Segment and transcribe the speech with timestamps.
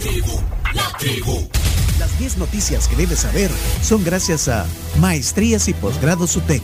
[0.00, 0.40] tribu,
[0.74, 1.46] la tribu.
[1.98, 3.50] Las 10 noticias que debes saber
[3.82, 4.66] son gracias a
[4.98, 6.62] Maestrías y Posgrados UTEC,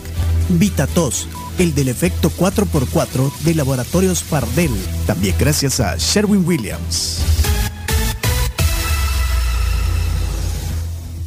[0.48, 1.28] VitaTos,
[1.58, 4.72] el del efecto 4x4 de Laboratorios Fardel,
[5.06, 7.35] también gracias a Sherwin Williams.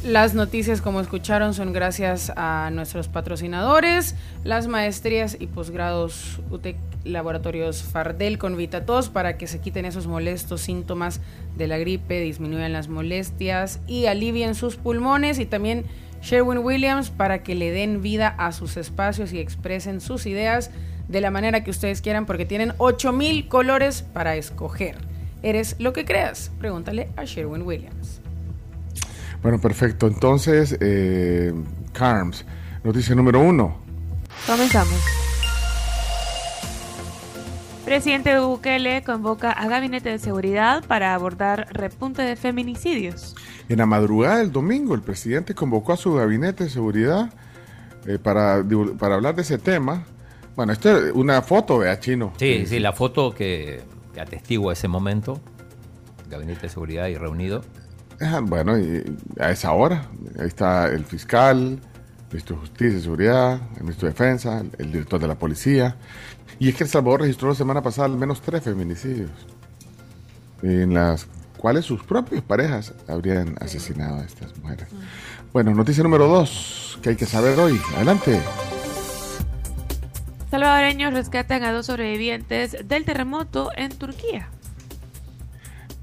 [0.09, 7.83] Las noticias, como escucharon, son gracias a nuestros patrocinadores, las maestrías y posgrados UTEC Laboratorios
[7.83, 11.21] Fardel con VitaTos para que se quiten esos molestos síntomas
[11.57, 15.85] de la gripe, disminuyan las molestias y alivien sus pulmones y también
[16.23, 20.71] Sherwin Williams para que le den vida a sus espacios y expresen sus ideas
[21.07, 24.95] de la manera que ustedes quieran porque tienen 8000 colores para escoger.
[25.43, 26.51] ¿Eres lo que creas?
[26.57, 28.21] Pregúntale a Sherwin Williams.
[29.41, 30.07] Bueno, perfecto.
[30.07, 31.53] Entonces, eh,
[31.93, 32.45] Carms,
[32.83, 33.77] noticia número uno.
[34.45, 34.99] Comenzamos.
[37.85, 43.35] Presidente Bukele convoca a Gabinete de Seguridad para abordar repunte de feminicidios.
[43.67, 47.33] En la madrugada del domingo, el presidente convocó a su Gabinete de Seguridad
[48.05, 48.63] eh, para,
[48.99, 50.03] para hablar de ese tema.
[50.55, 52.33] Bueno, esto es una foto, vea, Chino.
[52.37, 53.81] Sí, sí, la foto que,
[54.13, 55.39] que atestigua ese momento.
[56.29, 57.63] Gabinete de Seguridad y reunido.
[58.43, 59.03] Bueno, y
[59.39, 64.07] a esa hora, ahí está el fiscal, el ministro de Justicia y Seguridad, el ministro
[64.07, 65.95] de Defensa, el director de la policía.
[66.59, 69.31] Y es que El Salvador registró la semana pasada al menos tres feminicidios,
[70.61, 74.87] en las cuales sus propias parejas habrían asesinado a estas mujeres.
[75.53, 77.79] Bueno, noticia número dos, que hay que saber hoy.
[77.95, 78.41] Adelante.
[80.51, 84.49] Salvadoreños rescatan a dos sobrevivientes del terremoto en Turquía.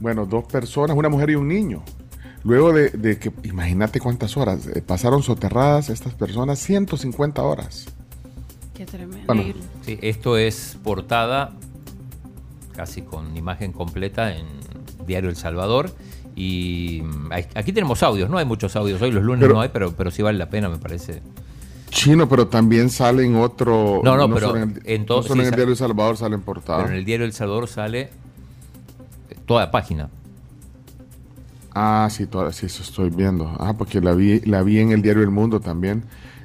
[0.01, 1.83] Bueno, dos personas, una mujer y un niño,
[2.47, 7.87] Luego de, que, imagínate cuántas horas, eh, pasaron soterradas estas personas 150 horas.
[8.73, 9.35] Qué tremendo.
[9.85, 11.51] Sí, esto es portada
[12.77, 14.47] casi con imagen completa en
[15.09, 15.91] Diario El Salvador.
[16.37, 19.97] Y mm, aquí tenemos audios, no hay muchos audios hoy, los lunes no hay, pero,
[19.97, 21.23] pero sí vale la pena, me parece.
[21.91, 24.03] Chino, pero también sale en otro.
[24.05, 26.79] No, no, pero en, el, no en el Diario El Salvador sale en portada.
[26.79, 28.11] Pero en el Diario El Salvador sale
[29.47, 30.11] toda la página.
[31.79, 33.55] Ah, sí, toda, sí, eso estoy viendo.
[33.59, 36.05] Ah, porque la vi, la vi en el diario El Mundo también,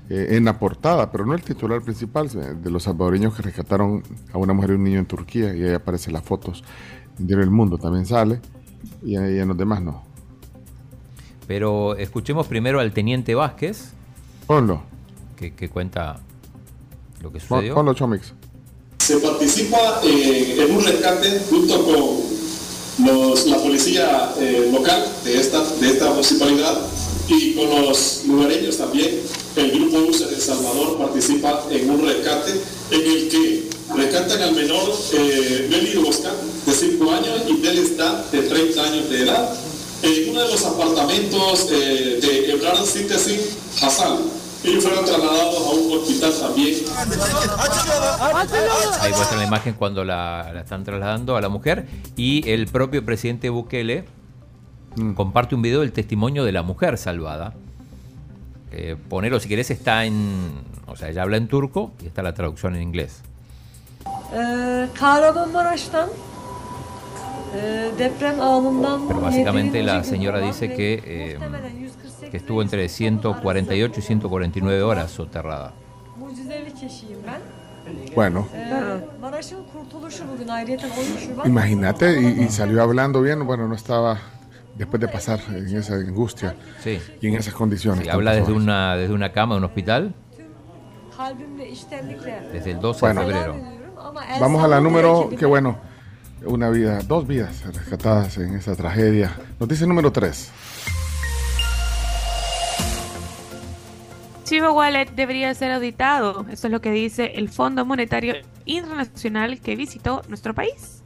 [0.10, 4.04] eh, en la portada, pero no el titular principal, de los salvadoreños que rescataron
[4.34, 6.66] a una mujer y un niño en Turquía, y ahí aparecen las fotos.
[7.16, 8.42] En el diario El Mundo también sale,
[9.02, 10.04] y, en los demás no.
[11.48, 13.94] Pero escuchemos primero al teniente Vázquez.
[14.48, 14.84] Ponlo.
[15.38, 16.20] Que, cuenta
[17.22, 17.74] lo que sucedió.
[17.74, 18.34] Ponlo, Chomix.
[18.98, 22.31] Se participa eh, en un rescate junto con
[23.00, 26.78] la policía eh, local de esta, de esta municipalidad
[27.28, 29.20] y con los lugareños también.
[29.56, 32.52] El grupo USA de El Salvador participa en un rescate
[32.92, 36.32] en el que rescatan al menor eh, Bosca
[36.66, 39.54] de 5 años y Del está de 30 años de edad
[40.04, 43.40] en uno de los apartamentos eh, de Ebrard Síntesis
[43.82, 44.18] Hassan
[44.64, 45.71] ellos fueron trasladados a
[46.30, 46.76] también.
[49.02, 51.88] Ahí muestra la imagen cuando la, están trasladando a la mujer.
[52.16, 54.06] Y el propio presidente Bukele
[54.96, 55.14] mm.
[55.14, 57.54] comparte un video del testimonio de la mujer salvada.
[58.72, 60.52] Eh, ponelo si querés, está en.
[60.88, 63.22] O sea, ella habla en turco y está la traducción en inglés.
[64.34, 64.88] Eh,
[67.54, 71.38] eh, Pero básicamente la señora dice que eh,
[72.32, 75.74] que estuvo entre 148 y 149 horas soterrada.
[78.14, 78.48] Bueno,
[81.46, 84.20] imagínate, y, salió hablando bien, bueno, no estaba
[84.76, 86.56] después de pasar en esa angustia
[87.22, 88.08] y en esas condiciones.
[88.08, 90.14] habla desde una, desde una cama de un hospital.
[92.52, 93.56] Desde el 12 de febrero.
[94.40, 95.78] Vamos a la número, que bueno,
[96.46, 99.36] una vida, dos vidas rescatadas en esa tragedia.
[99.60, 100.52] Noticia número 3.
[104.52, 106.46] Chivo Wallet debería ser auditado.
[106.52, 108.34] Eso es lo que dice el Fondo Monetario
[108.66, 111.02] Internacional que visitó nuestro país.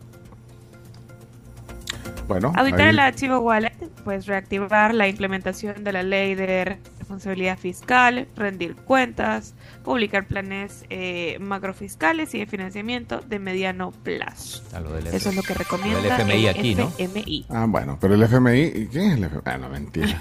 [2.27, 8.27] Bueno, auditar el archivo Wallet, pues reactivar la implementación de la ley de responsabilidad fiscal,
[8.35, 9.53] rendir cuentas,
[9.83, 14.63] publicar planes eh, macrofiscales y de financiamiento de mediano plazo.
[15.13, 16.91] Eso es lo que recomienda el FMI aquí, ¿no?
[17.49, 19.41] Ah, bueno, pero el FMI, ¿quién es el FMI?
[19.45, 20.19] Ah, no, mentira.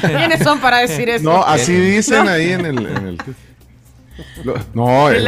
[0.00, 1.22] ¿Quiénes son para decir eso?
[1.22, 3.18] No, así dicen ahí en el...
[4.74, 5.24] no, es,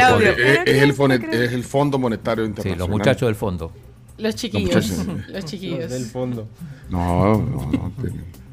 [0.65, 2.75] el, Fondo Monetario Internacional.
[2.75, 3.71] Sí, los muchachos del fondo.
[4.17, 5.05] Los chiquillos.
[5.27, 5.89] Los, chiquillos.
[5.89, 6.47] del fondo.
[6.89, 7.91] No, no, no.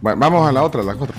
[0.01, 1.15] Bueno, vamos a la otra, la otra.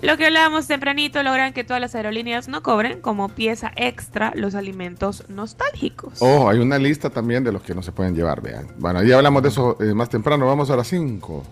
[0.00, 4.54] Lo que hablábamos tempranito logran que todas las aerolíneas no cobren como pieza extra los
[4.54, 6.22] alimentos nostálgicos.
[6.22, 8.68] Oh, hay una lista también de los que no se pueden llevar, vean.
[8.78, 11.42] Bueno, ya hablamos de eso eh, más temprano, vamos a las 5.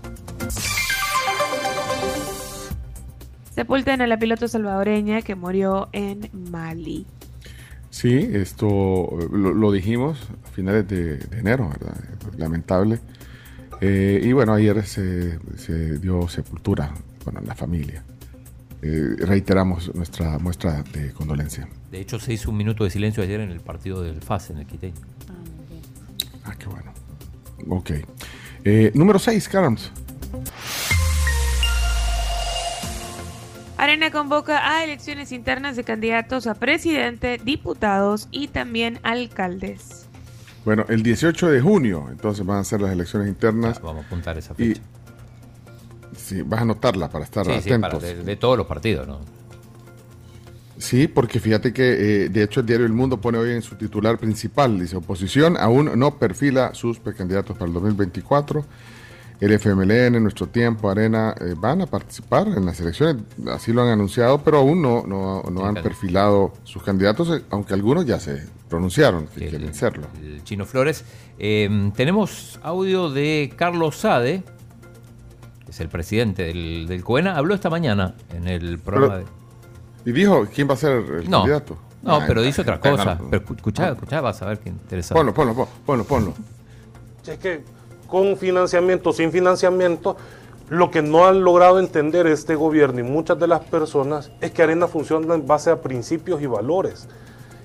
[3.52, 7.04] Sepultan a la piloto salvadoreña que murió en Mali.
[7.96, 11.96] Sí, esto lo, lo dijimos a finales de, de enero, ¿verdad?
[12.36, 12.98] Lamentable.
[13.80, 16.92] Eh, y bueno, ayer se, se dio sepultura,
[17.24, 18.04] bueno, en la familia.
[18.82, 21.66] Eh, reiteramos nuestra muestra de condolencia.
[21.90, 24.58] De hecho, se hizo un minuto de silencio ayer en el partido del FAS, en
[24.58, 25.00] el Quiteño.
[26.44, 26.92] Ah, qué bueno.
[27.70, 27.92] Ok.
[28.62, 29.90] Eh, número 6, Carms.
[33.78, 40.06] Arena convoca a elecciones internas de candidatos a presidente, diputados y también alcaldes.
[40.64, 43.80] Bueno, el 18 de junio, entonces van a ser las elecciones internas.
[43.82, 44.80] Vamos a apuntar esa Y fecha.
[46.16, 47.90] sí, vas a anotarla para estar Sí, sí, atentos.
[48.02, 49.20] para- de, de todos los partidos, ¿no?
[50.78, 53.76] Sí, porque fíjate que eh, de hecho el diario El Mundo pone hoy en su
[53.76, 58.64] titular principal, dice oposición aún no perfila sus precandidatos para el 2024.
[59.38, 63.22] El FMLN, Nuestro Tiempo, Arena eh, van a participar en las elecciones,
[63.52, 67.74] así lo han anunciado, pero aún no, no, no han perfilado sus candidatos, eh, aunque
[67.74, 70.06] algunos ya se pronunciaron que el, quieren serlo.
[70.22, 71.04] el Chino Flores.
[71.38, 74.42] Eh, tenemos audio de Carlos Sade,
[75.66, 77.36] que es el presidente del, del COENA.
[77.36, 79.28] Habló esta mañana en el programa Pero-
[80.06, 81.76] Y dijo quién va a ser el No, candidato.
[82.02, 83.18] No, Ah, pero dice otra cosa.
[83.30, 85.18] Pero escu- escuchá, escuchá, vas a ver qué interesante.
[85.18, 86.34] Ponlo, ponlo, ponlo, ponlo, ponlo.
[87.26, 87.64] Es que
[88.08, 90.16] con financiamiento, sin financiamiento,
[90.68, 94.62] lo que no han logrado entender este gobierno y muchas de las personas es que
[94.62, 97.08] Arena funciona en base a principios y valores.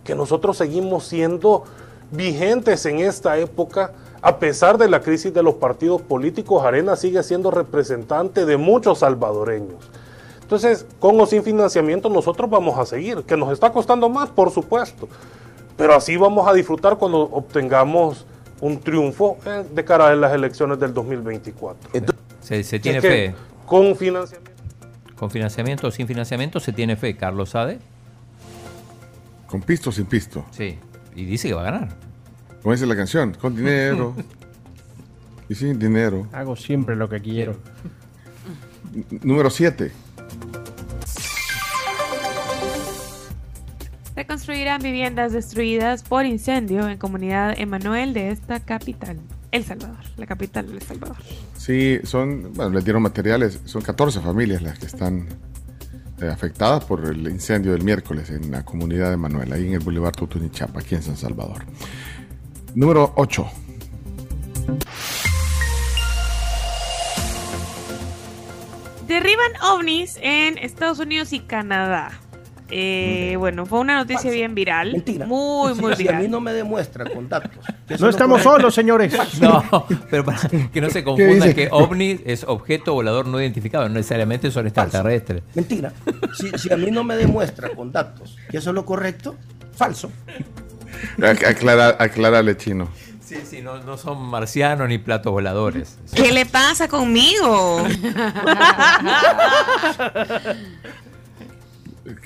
[0.04, 1.64] Que nosotros seguimos siendo
[2.12, 7.24] vigentes en esta época, a pesar de la crisis de los partidos políticos, Arena sigue
[7.24, 9.90] siendo representante de muchos salvadoreños.
[10.42, 14.52] Entonces, con o sin financiamiento, nosotros vamos a seguir, que nos está costando más, por
[14.52, 15.08] supuesto.
[15.78, 18.26] Pero así vamos a disfrutar cuando obtengamos
[18.62, 21.92] un triunfo eh, de cara a las elecciones del 2024.
[22.42, 23.36] se, se tiene fe.
[23.66, 24.52] Con financiamiento.
[25.16, 27.16] Con financiamiento o sin financiamiento se tiene fe.
[27.16, 27.80] Carlos Sade,
[29.48, 30.46] Con pisto o sin pisto.
[30.52, 30.78] sí.
[31.14, 31.90] Y dice que va a ganar.
[32.62, 34.16] Como dice la canción, con dinero.
[35.50, 36.26] y sin dinero.
[36.32, 37.58] Hago siempre lo que quiero.
[39.22, 39.92] Número 7.
[44.22, 49.20] Reconstruirán viviendas destruidas por incendio en comunidad Emanuel de esta capital,
[49.52, 51.18] El Salvador, la capital de El Salvador.
[51.58, 55.28] Sí, son, bueno, les dieron materiales, son 14 familias las que están
[56.22, 59.80] eh, afectadas por el incendio del miércoles en la comunidad de Manuel, ahí en el
[59.80, 61.66] Boulevard Tutunichapa, aquí en San Salvador.
[62.76, 63.48] Número 8.
[69.08, 72.12] Derriban ovnis en Estados Unidos y Canadá.
[72.72, 74.94] Eh, bueno, fue una noticia bien viral.
[74.94, 75.26] Mentira.
[75.26, 76.32] Muy, muy Si a mí viral.
[76.32, 77.66] no me demuestra con datos.
[78.00, 79.14] No estamos solos, señores.
[79.42, 80.40] No, pero para
[80.72, 85.44] que no se confundan que ovni es objeto volador no identificado, no necesariamente son extraterrestres.
[85.56, 85.92] Mentira.
[86.38, 89.36] Si, si a mí no me demuestra con datos que eso es lo correcto,
[89.76, 90.12] falso.
[91.22, 92.88] Aclara, aclárale, chino.
[93.24, 95.98] Sí, sí, no, no son marcianos ni platos voladores.
[96.14, 97.86] ¿Qué le pasa conmigo?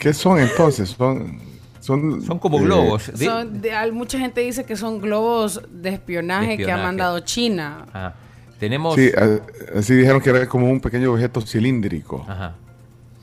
[0.06, 0.90] ¿Qué son entonces?
[0.90, 1.40] Son,
[1.80, 3.12] son, Son como eh, globos.
[3.18, 6.78] de- Son de- al- mucha gente dice que son globos de espionaje, De que ha
[6.78, 7.88] mandado China.
[7.92, 8.14] Ah,
[8.60, 8.94] tenemos.
[8.94, 12.54] Sí, a- así dijeron que era como un pequeño objeto cilíndrico Ajá.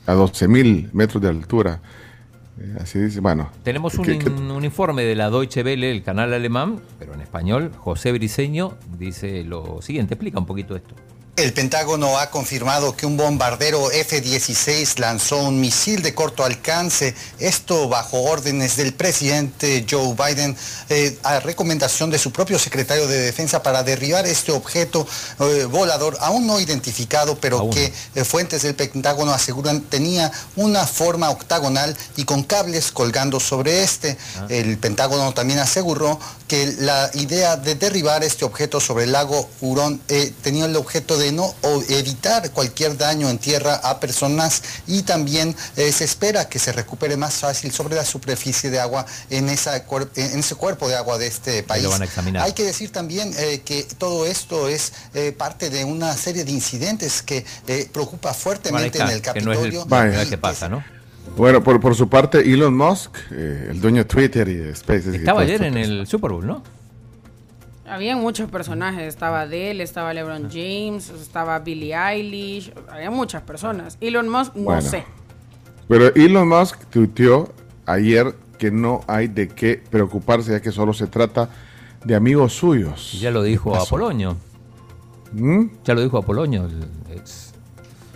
[0.05, 1.79] a 12.000 metros de altura.
[2.59, 3.49] Eh, Así dice, bueno.
[3.63, 7.13] Tenemos un, ¿qué- qué- in- un informe de la Deutsche Welle, el canal alemán, pero
[7.13, 7.71] en español.
[7.77, 10.95] José Briseño dice lo siguiente: explica un poquito esto.
[11.35, 17.89] El Pentágono ha confirmado que un bombardero F-16 lanzó un misil de corto alcance, esto
[17.89, 20.55] bajo órdenes del presidente Joe Biden,
[20.89, 25.07] eh, a recomendación de su propio secretario de Defensa para derribar este objeto
[25.39, 27.71] eh, volador aún no identificado, pero Aún.
[27.71, 33.81] que eh, fuentes del Pentágono aseguran tenía una forma octagonal y con cables colgando sobre
[33.81, 34.19] este.
[34.49, 39.99] El Pentágono también aseguró que la idea de derribar este objeto sobre el lago Hurón
[40.43, 45.55] tenía el objeto de no o evitar cualquier daño en tierra a personas y también
[45.75, 49.77] eh, se espera que se recupere más fácil sobre la superficie de agua en, esa
[49.77, 51.83] en ese cuerpo de agua de este país.
[51.83, 52.43] lo van a examinar.
[52.43, 56.51] Hay que decir también eh, que todo esto es eh, parte de una serie de
[56.51, 59.85] incidentes que eh, preocupa fuertemente está, en el que no es el Capitolio.
[59.85, 60.03] Vaya.
[60.03, 60.83] primera y que pasa, ¿no?
[61.37, 65.15] Bueno, por, por su parte, Elon Musk, eh, el dueño de Twitter y de SpaceX.
[65.15, 66.63] Estaba ayer en el Super Bowl, ¿no?
[67.85, 73.97] Había muchos personajes, estaba Adele, estaba LeBron James, estaba Billie Eilish, había muchas personas.
[73.99, 74.81] Elon Musk, no Bueno.
[74.81, 75.03] sé.
[75.89, 77.53] Pero Elon Musk tuiteó
[77.85, 81.49] ayer que no hay de qué preocuparse, ya que solo se trata
[82.05, 83.19] de amigos suyos.
[83.19, 83.75] Ya lo dijo?
[83.75, 84.37] Apolonio.
[85.33, 85.65] ¿Mm?
[85.83, 86.87] Ya lo dijo Apolonio, el
[87.17, 87.51] ex.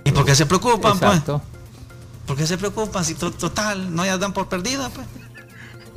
[0.06, 1.12] ¿Y por qué se preocupan, pues?
[1.12, 1.42] Exacto.
[2.26, 5.06] ¿Por qué se preocupan si to- total no ya dan por perdida, pues?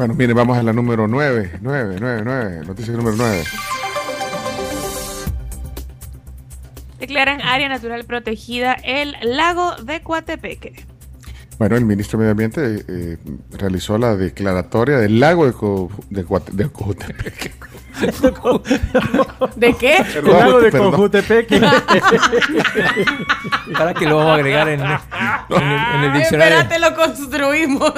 [0.00, 3.44] Bueno, mire, vamos a la número 9, 9, 9, 9, noticia número 9.
[6.98, 10.86] Declaran área natural protegida el lago de Coatepeque.
[11.58, 13.18] Bueno, el ministro de Medio Ambiente eh,
[13.58, 16.52] realizó la declaratoria del lago de, Co- de, Coate-
[18.00, 19.54] de Coatepec.
[19.56, 19.96] ¿De qué?
[20.16, 21.60] El lago de Conjutepeque.
[23.76, 26.58] Para que lo vamos a agregar en, en el, en el diccionario.
[26.58, 27.92] Espérate, lo construimos.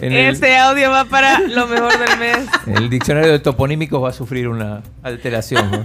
[0.00, 2.46] En el, Este audio va para lo mejor del mes.
[2.66, 5.70] el diccionario de toponímicos va a sufrir una alteración.
[5.70, 5.82] ¿no?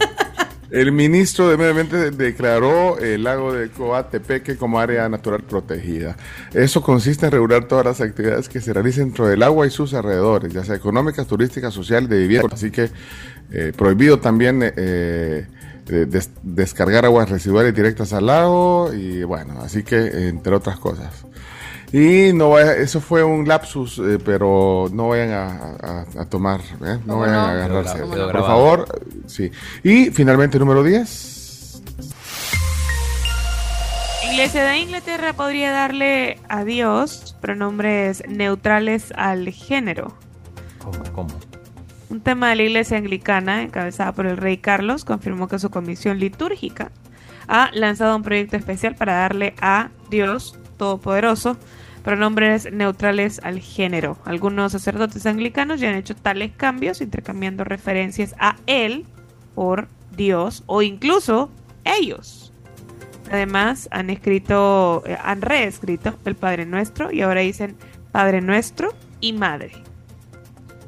[0.74, 6.18] El ministro de Medio Ambiente declaró el lago de Coatepeque como área natural protegida.
[6.51, 9.94] Eso consiste en regular todas las actividades que se realicen dentro del agua y sus
[9.94, 12.48] alrededores, ya sea económicas, turísticas, sociales, de vivienda.
[12.51, 12.89] Así que
[13.51, 19.84] eh, prohibido también eh, eh, des- descargar aguas residuales directas al lago y bueno, así
[19.84, 21.24] que entre otras cosas.
[21.94, 25.46] Y no vaya, eso fue un lapsus, eh, pero no vayan a,
[25.82, 26.98] a- a tomar, ¿eh?
[27.06, 27.42] no ¿Cómo vayan no?
[27.42, 28.00] a agarrarse.
[28.00, 29.52] Por favor, sí.
[29.84, 31.84] Y finalmente, número 10.
[34.32, 40.16] Iglesia de Inglaterra podría darle a Dios pronombres neutrales al género.
[40.84, 41.04] ¿Cómo?
[41.14, 41.30] cómo?
[42.10, 46.18] Un tema de la Iglesia Anglicana, encabezada por el rey Carlos, confirmó que su comisión
[46.20, 46.92] litúrgica
[47.48, 51.58] ha lanzado un proyecto especial para darle a Dios Todopoderoso
[52.04, 54.18] pronombres neutrales al género.
[54.26, 59.06] Algunos sacerdotes anglicanos ya han hecho tales cambios, intercambiando referencias a Él
[59.56, 61.50] por Dios o incluso
[61.86, 62.52] ellos.
[63.32, 67.76] Además, han escrito, eh, han reescrito el Padre Nuestro y ahora dicen
[68.12, 69.72] Padre Nuestro y Madre.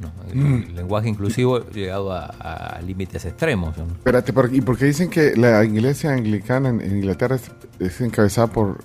[0.02, 3.78] No, el lenguaje inclusivo llegado a, a límites extremos.
[3.78, 3.86] ¿no?
[3.86, 8.02] Espérate, ¿por- ¿y por qué dicen que la iglesia anglicana en, en Inglaterra es, es
[8.02, 8.84] encabezada por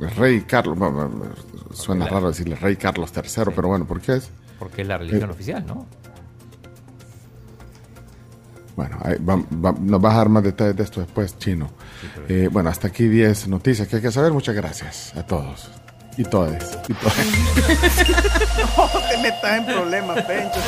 [0.00, 0.78] rey Carlos?
[0.78, 1.10] Bueno,
[1.72, 4.30] suena La- raro decirle rey Carlos III, pero bueno, ¿por qué es?
[4.58, 5.86] Porque es la religión Eh, oficial, ¿no?
[8.76, 11.70] Bueno, ahí va- va- nos vas a dar más detalles de esto después, chino.
[12.28, 14.32] Eh, bueno, hasta aquí 10 noticias que hay que saber.
[14.32, 15.70] Muchas gracias a todos
[16.18, 16.78] y todas.
[16.88, 17.16] Y todas.
[18.76, 20.60] No te metas en problemas, Pencho.